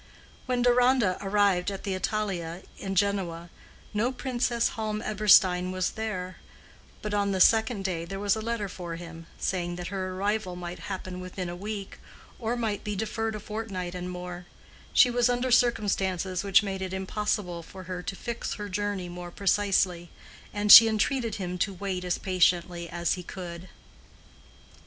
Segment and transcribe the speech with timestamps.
[0.47, 3.51] When Deronda arrived at the Italia in Genoa,
[3.93, 6.37] no Princess Halm Eberstein was there;
[7.03, 10.55] but on the second day there was a letter for him, saying that her arrival
[10.55, 11.99] might happen within a week,
[12.39, 14.47] or might be deferred a fortnight and more;
[14.91, 19.29] she was under circumstances which made it impossible for her to fix her journey more
[19.29, 20.09] precisely,
[20.51, 23.69] and she entreated him to wait as patiently as he could.